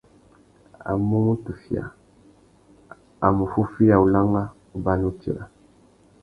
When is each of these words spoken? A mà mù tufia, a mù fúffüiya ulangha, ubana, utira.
A 0.89 0.91
mà 1.07 1.17
mù 1.25 1.33
tufia, 1.43 1.83
a 3.25 3.27
mù 3.35 3.43
fúffüiya 3.53 3.95
ulangha, 4.05 4.43
ubana, 4.77 5.05
utira. 5.11 5.43